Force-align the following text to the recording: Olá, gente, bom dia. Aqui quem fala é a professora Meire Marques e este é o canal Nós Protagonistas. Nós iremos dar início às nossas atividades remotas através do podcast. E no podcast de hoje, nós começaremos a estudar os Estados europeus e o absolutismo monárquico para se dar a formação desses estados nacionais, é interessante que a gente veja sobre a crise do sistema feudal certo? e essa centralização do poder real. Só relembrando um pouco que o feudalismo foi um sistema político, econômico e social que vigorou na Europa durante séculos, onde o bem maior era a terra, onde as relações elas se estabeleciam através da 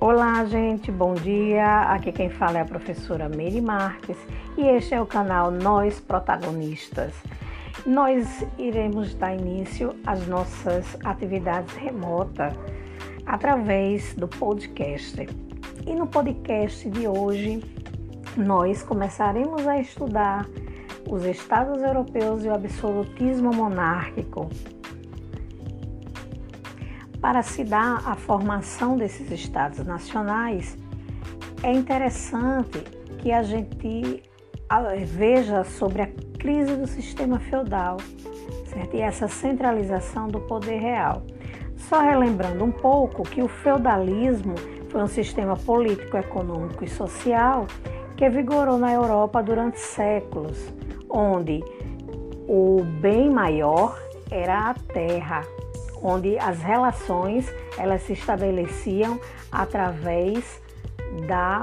Olá, 0.00 0.44
gente, 0.44 0.92
bom 0.92 1.12
dia. 1.12 1.80
Aqui 1.92 2.12
quem 2.12 2.30
fala 2.30 2.58
é 2.58 2.60
a 2.60 2.64
professora 2.64 3.28
Meire 3.28 3.60
Marques 3.60 4.16
e 4.56 4.62
este 4.62 4.94
é 4.94 5.02
o 5.02 5.06
canal 5.06 5.50
Nós 5.50 5.98
Protagonistas. 5.98 7.12
Nós 7.84 8.46
iremos 8.56 9.12
dar 9.14 9.34
início 9.34 9.92
às 10.06 10.24
nossas 10.28 10.96
atividades 11.04 11.74
remotas 11.74 12.54
através 13.26 14.14
do 14.14 14.28
podcast. 14.28 15.28
E 15.84 15.92
no 15.96 16.06
podcast 16.06 16.88
de 16.88 17.08
hoje, 17.08 17.60
nós 18.36 18.84
começaremos 18.84 19.66
a 19.66 19.80
estudar 19.80 20.46
os 21.10 21.24
Estados 21.24 21.82
europeus 21.82 22.44
e 22.44 22.48
o 22.48 22.54
absolutismo 22.54 23.52
monárquico 23.52 24.48
para 27.20 27.42
se 27.42 27.64
dar 27.64 28.02
a 28.06 28.14
formação 28.14 28.96
desses 28.96 29.30
estados 29.30 29.84
nacionais, 29.84 30.76
é 31.62 31.72
interessante 31.72 32.80
que 33.18 33.32
a 33.32 33.42
gente 33.42 34.22
veja 35.06 35.64
sobre 35.64 36.02
a 36.02 36.08
crise 36.38 36.76
do 36.76 36.86
sistema 36.86 37.40
feudal 37.40 37.96
certo? 38.66 38.94
e 38.94 39.00
essa 39.00 39.26
centralização 39.26 40.28
do 40.28 40.40
poder 40.40 40.78
real. 40.78 41.22
Só 41.76 42.00
relembrando 42.00 42.64
um 42.64 42.70
pouco 42.70 43.22
que 43.22 43.42
o 43.42 43.48
feudalismo 43.48 44.54
foi 44.90 45.02
um 45.02 45.08
sistema 45.08 45.56
político, 45.56 46.16
econômico 46.16 46.84
e 46.84 46.88
social 46.88 47.66
que 48.16 48.28
vigorou 48.28 48.78
na 48.78 48.92
Europa 48.92 49.42
durante 49.42 49.78
séculos, 49.78 50.72
onde 51.08 51.62
o 52.48 52.82
bem 53.00 53.30
maior 53.30 53.96
era 54.30 54.70
a 54.70 54.74
terra, 54.74 55.42
onde 56.02 56.38
as 56.38 56.60
relações 56.60 57.52
elas 57.76 58.02
se 58.02 58.12
estabeleciam 58.12 59.20
através 59.50 60.60
da 61.26 61.62